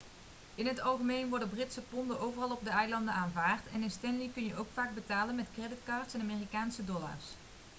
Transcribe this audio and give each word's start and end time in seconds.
in 0.55 0.67
het 0.67 0.81
algemeen 0.81 1.29
worden 1.29 1.49
britse 1.49 1.81
ponden 1.81 2.19
overal 2.19 2.51
op 2.51 2.63
de 2.63 2.69
eilanden 2.69 3.13
aanvaard 3.13 3.61
en 3.73 3.83
in 3.83 3.91
stanley 3.91 4.29
kun 4.33 4.45
je 4.45 4.57
ook 4.57 4.67
vaak 4.73 4.95
betalen 4.95 5.35
met 5.35 5.45
creditcards 5.55 6.13
en 6.13 6.21
amerikaanse 6.21 6.85
dollars 6.85 7.25